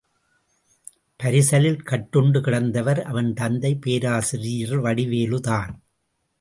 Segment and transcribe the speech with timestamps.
[1.23, 5.73] பரிசலில் கட்டுண்டு கிடந்தவர் அவன் தந்தை பேராசிரியர் வடிவேலுதான்.